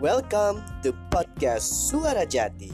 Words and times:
Welcome 0.00 0.64
to 0.80 0.96
podcast 1.12 1.68
Suara 1.92 2.24
Jati. 2.24 2.72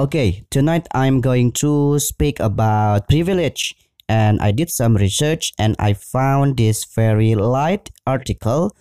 Okay, 0.00 0.46
tonight 0.48 0.88
I'm 0.94 1.20
going 1.20 1.52
to 1.60 1.98
speak 1.98 2.40
about 2.40 3.06
privilege. 3.10 3.76
And 4.08 4.40
I 4.40 4.50
did 4.50 4.70
some 4.70 4.96
research 4.96 5.52
and 5.58 5.76
I 5.78 5.92
found 5.92 6.56
this 6.56 6.86
very 6.88 7.34
light 7.34 7.90
article 8.06 8.72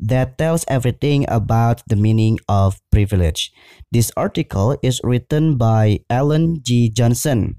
that 0.00 0.38
tells 0.38 0.64
everything 0.68 1.24
about 1.28 1.82
the 1.88 1.96
meaning 1.96 2.38
of 2.48 2.80
privilege. 2.90 3.52
This 3.92 4.10
article 4.16 4.76
is 4.82 5.00
written 5.04 5.56
by 5.56 6.00
Allan 6.10 6.62
G. 6.62 6.88
Johnson. 6.88 7.56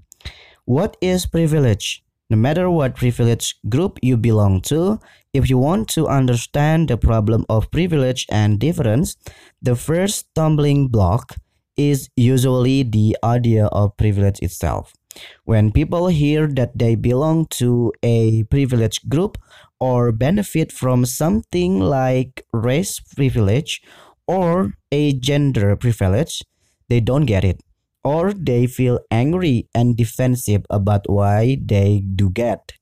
What 0.65 0.97
is 1.01 1.25
privilege? 1.25 2.03
No 2.29 2.35
matter 2.35 2.69
what 2.69 2.95
privilege 2.95 3.55
group 3.69 3.99
you 4.01 4.17
belong 4.17 4.61
to, 4.63 4.99
if 5.33 5.49
you 5.49 5.57
want 5.57 5.87
to 5.89 6.07
understand 6.07 6.89
the 6.89 6.97
problem 6.97 7.45
of 7.47 7.71
privilege 7.71 8.25
and 8.29 8.59
difference, 8.59 9.15
the 9.61 9.75
first 9.75 10.27
stumbling 10.29 10.89
block 10.89 11.35
is 11.77 12.09
usually 12.15 12.83
the 12.83 13.15
idea 13.23 13.67
of 13.67 13.95
privilege 13.95 14.39
itself. 14.41 14.96
When 15.45 15.71
people 15.71 16.07
hear 16.07 16.47
that 16.47 16.77
they 16.77 16.95
belong 16.95 17.47
to 17.61 17.93
a 18.03 18.43
privileged 18.43 19.09
group 19.09 19.37
or 19.79 20.11
benefit 20.11 20.71
from 20.71 21.05
something 21.05 21.79
like 21.79 22.45
race 22.53 22.99
privilege 22.99 23.81
or 24.27 24.73
a 24.91 25.13
gender 25.13 25.75
privilege, 25.75 26.43
they 26.89 26.99
don't 26.99 27.25
get 27.25 27.43
it. 27.43 27.61
Or 28.03 28.33
they 28.33 28.67
feel 28.67 28.99
angry 29.11 29.67
and 29.75 29.97
defensive 29.97 30.65
about 30.69 31.09
why 31.09 31.57
they 31.61 32.03
do 32.15 32.29
get. 32.29 32.73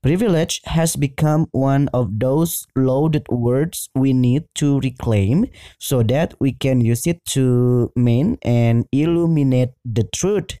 Privilege 0.00 0.60
has 0.64 0.94
become 0.94 1.48
one 1.50 1.88
of 1.88 2.20
those 2.20 2.66
loaded 2.76 3.26
words 3.28 3.88
we 3.96 4.12
need 4.12 4.44
to 4.54 4.78
reclaim 4.80 5.46
so 5.80 6.04
that 6.04 6.34
we 6.38 6.52
can 6.52 6.80
use 6.80 7.04
it 7.04 7.24
to 7.34 7.90
mean 7.96 8.38
and 8.42 8.86
illuminate 8.92 9.70
the 9.84 10.04
truth. 10.14 10.56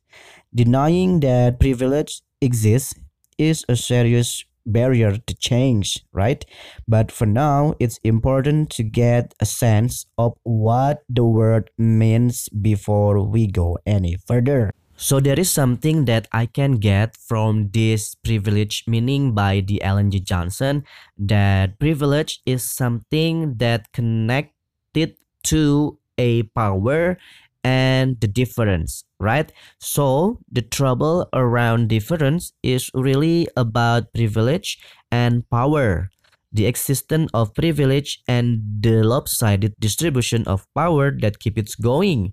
Denying 0.54 1.20
that 1.20 1.60
privilege 1.60 2.22
exists 2.40 2.94
is 3.36 3.64
a 3.68 3.76
serious 3.76 4.44
barrier 4.64 5.16
to 5.16 5.34
change, 5.36 6.04
right? 6.12 6.44
But 6.86 7.10
for 7.10 7.26
now, 7.26 7.74
it's 7.78 7.98
important 8.04 8.70
to 8.70 8.82
get 8.82 9.34
a 9.40 9.46
sense 9.46 10.06
of 10.16 10.34
what 10.42 11.02
the 11.08 11.24
word 11.24 11.70
means 11.78 12.48
before 12.48 13.22
we 13.22 13.46
go 13.46 13.78
any 13.86 14.16
further. 14.26 14.70
So 14.96 15.20
there 15.20 15.38
is 15.38 15.50
something 15.50 16.06
that 16.06 16.26
I 16.32 16.46
can 16.46 16.72
get 16.72 17.16
from 17.16 17.70
this 17.70 18.16
privilege 18.16 18.82
meaning 18.88 19.32
by 19.32 19.60
the 19.60 19.80
Ellen 19.82 20.10
G. 20.10 20.18
Johnson 20.18 20.84
that 21.16 21.78
privilege 21.78 22.42
is 22.44 22.64
something 22.64 23.54
that 23.58 23.92
connected 23.92 25.14
to 25.44 25.98
a 26.18 26.42
power 26.42 27.16
and 27.64 28.20
the 28.20 28.28
difference, 28.28 29.04
right? 29.18 29.52
So 29.80 30.40
the 30.50 30.62
trouble 30.62 31.28
around 31.32 31.88
difference 31.88 32.52
is 32.62 32.90
really 32.94 33.48
about 33.56 34.12
privilege 34.14 34.78
and 35.10 35.48
power. 35.50 36.10
The 36.52 36.66
existence 36.66 37.30
of 37.34 37.54
privilege 37.54 38.22
and 38.26 38.62
the 38.80 39.02
lopsided 39.02 39.74
distribution 39.78 40.44
of 40.46 40.66
power 40.74 41.12
that 41.20 41.40
keep 41.40 41.58
it 41.58 41.70
going. 41.82 42.32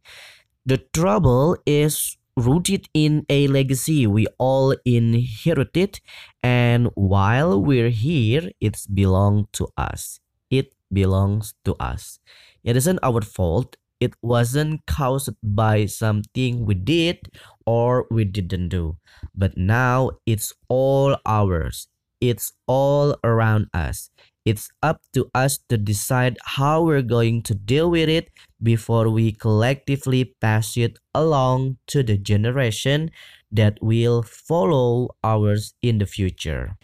The 0.66 0.78
trouble 0.94 1.58
is 1.66 2.18
rooted 2.38 2.88
in 2.94 3.26
a 3.30 3.48
legacy 3.48 4.06
we 4.06 4.28
all 4.38 4.76
inherited 4.84 6.00
and 6.44 6.90
while 6.96 7.62
we're 7.62 7.90
here 7.90 8.52
it's 8.60 8.86
belong 8.88 9.48
to 9.54 9.68
us 9.78 10.20
it 10.50 10.76
belongs 10.92 11.54
to 11.64 11.74
us 11.80 12.20
it 12.64 12.76
isn't 12.76 13.00
our 13.04 13.22
fault 13.22 13.78
it 14.00 14.14
wasn't 14.22 14.86
caused 14.86 15.34
by 15.44 15.86
something 15.86 16.66
we 16.66 16.76
did 16.76 17.20
or 17.66 18.06
we 18.12 18.26
didn't 18.26 18.70
do. 18.70 18.98
But 19.34 19.58
now 19.58 20.12
it's 20.26 20.54
all 20.70 21.18
ours. 21.26 21.88
It's 22.22 22.54
all 22.68 23.16
around 23.24 23.68
us. 23.74 24.10
It's 24.46 24.70
up 24.84 25.02
to 25.14 25.30
us 25.34 25.58
to 25.70 25.78
decide 25.78 26.38
how 26.46 26.84
we're 26.84 27.02
going 27.02 27.42
to 27.44 27.56
deal 27.56 27.90
with 27.90 28.10
it 28.10 28.30
before 28.62 29.10
we 29.10 29.32
collectively 29.32 30.36
pass 30.40 30.78
it 30.78 30.98
along 31.16 31.78
to 31.88 32.04
the 32.04 32.18
generation 32.18 33.10
that 33.52 33.78
will 33.82 34.22
follow 34.22 35.10
ours 35.24 35.74
in 35.82 35.98
the 35.98 36.06
future. 36.06 36.78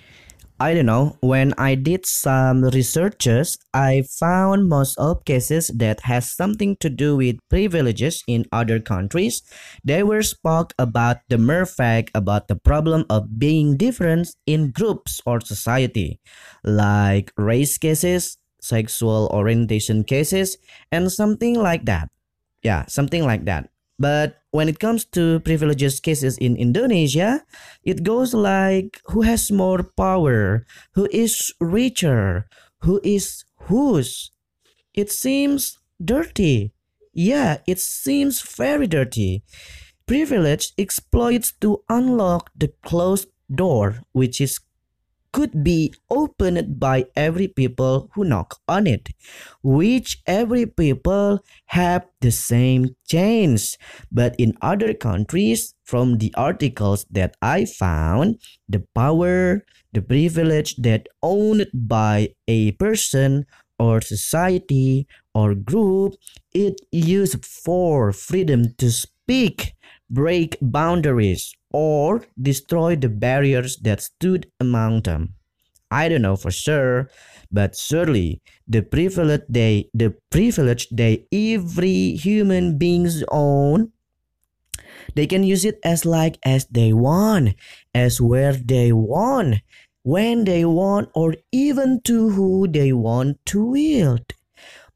I 0.62 0.76
don't 0.76 0.86
know, 0.86 1.18
when 1.22 1.56
I 1.58 1.74
did 1.74 2.06
some 2.06 2.62
researches, 2.62 3.58
I 3.74 4.04
found 4.06 4.70
most 4.70 4.94
of 5.00 5.26
cases 5.26 5.74
that 5.74 6.02
has 6.02 6.32
something 6.32 6.78
to 6.82 6.88
do 6.88 7.18
with 7.18 7.42
privileges 7.50 8.24
in 8.28 8.46
other 8.52 8.80
countries. 8.80 9.42
They 9.84 10.04
were 10.04 10.22
spoke 10.22 10.76
about 10.78 11.18
the 11.30 11.40
mere 11.40 11.66
fact 11.66 12.12
about 12.14 12.48
the 12.48 12.56
problem 12.56 13.06
of 13.10 13.40
being 13.40 13.76
different 13.76 14.30
in 14.46 14.70
groups 14.70 15.20
or 15.26 15.42
society, 15.42 16.22
like 16.64 17.34
race 17.38 17.80
cases, 17.80 18.38
sexual 18.62 19.32
orientation 19.34 20.04
cases, 20.04 20.58
and 20.92 21.12
something 21.12 21.58
like 21.58 21.86
that. 21.86 22.10
Yeah, 22.62 22.86
something 22.86 23.26
like 23.26 23.46
that. 23.46 23.72
But 24.02 24.42
when 24.50 24.68
it 24.68 24.80
comes 24.80 25.06
to 25.14 25.40
privileges 25.42 26.00
cases 26.02 26.38
in 26.42 26.58
Indonesia, 26.58 27.46
it 27.86 28.02
goes 28.02 28.34
like 28.34 29.00
who 29.14 29.22
has 29.22 29.52
more 29.52 29.84
power, 29.84 30.66
who 30.98 31.08
is 31.12 31.54
richer, 31.62 32.50
who 32.82 33.00
is 33.04 33.46
whose. 33.70 34.32
It 34.94 35.12
seems 35.12 35.78
dirty. 36.04 36.74
Yeah, 37.14 37.60
it 37.68 37.80
seems 37.80 38.42
very 38.42 38.88
dirty. 38.88 39.44
Privilege 40.08 40.74
exploits 40.78 41.54
to 41.62 41.84
unlock 41.88 42.50
the 42.58 42.74
closed 42.84 43.30
door, 43.54 44.02
which 44.14 44.42
is 44.42 44.60
could 45.34 45.64
be 45.64 45.94
opened 46.10 46.80
by 46.80 47.06
every 47.16 47.48
people 47.48 48.10
who 48.14 48.24
knock 48.26 48.60
on 48.68 48.86
it, 48.88 49.10
which 49.64 50.22
every 50.28 50.66
people 50.66 51.44
have 51.68 52.06
the 52.20 52.32
same 52.32 52.96
chance. 53.08 53.78
But 54.12 54.36
in 54.38 54.58
other 54.62 54.94
countries, 54.94 55.74
from 55.84 56.18
the 56.18 56.34
articles 56.36 57.06
that 57.12 57.36
I 57.42 57.66
found, 57.66 58.40
the 58.68 58.84
power, 58.96 59.66
the 59.94 60.02
privilege 60.02 60.76
that 60.78 61.08
owned 61.22 61.68
by 61.74 62.30
a 62.48 62.72
person 62.74 63.46
or 63.80 64.00
society 64.02 65.08
or 65.34 65.56
group, 65.56 66.14
it 66.54 66.80
used 66.92 67.44
for 67.46 68.12
freedom 68.14 68.74
to 68.78 68.92
speak, 69.32 69.74
break 70.10 70.58
boundaries, 70.62 71.56
or 71.72 72.26
destroy 72.36 72.98
the 72.98 73.08
barriers 73.08 73.78
that 73.78 74.02
stood 74.02 74.52
among 74.60 75.02
them. 75.04 75.36
I 75.90 76.10
don't 76.10 76.24
know 76.24 76.36
for 76.36 76.52
sure, 76.52 77.10
but 77.50 77.78
surely 77.78 78.42
the 78.68 78.82
privilege 78.82 79.44
they 79.48 79.90
the 79.94 80.16
privilege 80.32 80.90
they 80.92 81.28
every 81.32 82.16
human 82.20 82.78
beings 82.78 83.24
own 83.32 83.92
they 85.16 85.26
can 85.28 85.44
use 85.44 85.64
it 85.64 85.80
as 85.84 86.06
like 86.06 86.38
as 86.44 86.66
they 86.68 86.92
want, 86.92 87.56
as 87.94 88.20
where 88.20 88.54
they 88.54 88.92
want, 88.92 89.62
when 90.04 90.44
they 90.44 90.66
want, 90.66 91.10
or 91.16 91.36
even 91.52 92.02
to 92.02 92.30
who 92.32 92.68
they 92.68 92.92
want 92.92 93.38
to 93.46 93.66
wield. 93.66 94.34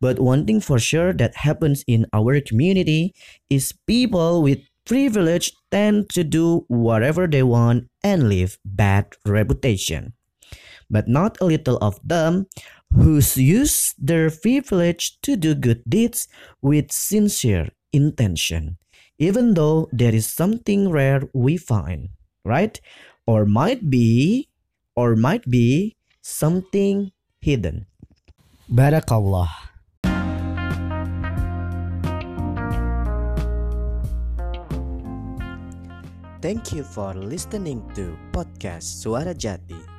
But 0.05 0.21
one 0.21 0.45
thing 0.45 0.61
for 0.61 0.77
sure 0.77 1.17
that 1.17 1.49
happens 1.49 1.81
in 1.90 2.05
our 2.13 2.37
community 2.37 3.17
is 3.49 3.73
people 3.90 4.46
with 4.46 4.61
privilege 4.85 5.49
tend 5.73 6.13
to 6.13 6.22
do 6.22 6.61
whatever 6.69 7.25
they 7.25 7.41
want 7.41 7.90
and 8.05 8.29
leave 8.29 8.61
bad 8.61 9.17
reputation. 9.25 10.13
But 10.93 11.09
not 11.09 11.41
a 11.41 11.49
little 11.49 11.81
of 11.81 11.97
them 12.05 12.46
who 12.93 13.17
use 13.34 13.97
their 13.97 14.29
privilege 14.29 15.17
to 15.25 15.34
do 15.34 15.57
good 15.57 15.81
deeds 15.90 16.29
with 16.61 16.93
sincere 16.93 17.73
intention, 17.90 18.78
even 19.17 19.58
though 19.58 19.90
there 19.90 20.13
is 20.13 20.29
something 20.29 20.93
rare 20.93 21.25
we 21.34 21.58
find, 21.58 22.13
right? 22.46 22.78
Or 23.25 23.49
might 23.49 23.90
be, 23.90 24.49
or 24.93 25.16
might 25.17 25.49
be 25.49 25.97
something 26.22 27.09
hidden. 27.41 27.90
Barakallah. 28.69 29.65
Thank 36.46 36.74
you 36.74 36.84
for 36.84 37.16
listening 37.18 37.82
to 37.97 38.14
podcast 38.30 39.02
Suara 39.02 39.34
Jati. 39.34 39.95